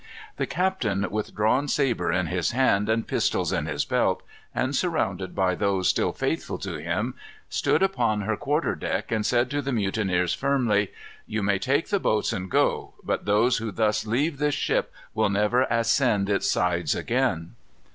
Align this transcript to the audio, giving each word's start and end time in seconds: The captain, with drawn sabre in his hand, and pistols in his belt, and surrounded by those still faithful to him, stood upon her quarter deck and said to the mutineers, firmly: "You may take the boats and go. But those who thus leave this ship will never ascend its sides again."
The 0.37 0.47
captain, 0.47 1.05
with 1.11 1.35
drawn 1.35 1.67
sabre 1.67 2.11
in 2.11 2.25
his 2.25 2.53
hand, 2.53 2.89
and 2.89 3.05
pistols 3.07 3.51
in 3.53 3.67
his 3.67 3.85
belt, 3.85 4.23
and 4.55 4.75
surrounded 4.75 5.35
by 5.35 5.53
those 5.53 5.89
still 5.89 6.11
faithful 6.11 6.57
to 6.57 6.77
him, 6.79 7.13
stood 7.49 7.83
upon 7.83 8.21
her 8.21 8.35
quarter 8.35 8.73
deck 8.73 9.11
and 9.11 9.23
said 9.23 9.51
to 9.51 9.61
the 9.61 9.71
mutineers, 9.71 10.33
firmly: 10.33 10.91
"You 11.27 11.43
may 11.43 11.59
take 11.59 11.89
the 11.89 11.99
boats 11.99 12.33
and 12.33 12.49
go. 12.49 12.95
But 13.03 13.25
those 13.25 13.57
who 13.57 13.71
thus 13.71 14.07
leave 14.07 14.39
this 14.39 14.55
ship 14.55 14.91
will 15.13 15.29
never 15.29 15.65
ascend 15.69 16.31
its 16.31 16.49
sides 16.49 16.95
again." 16.95 17.53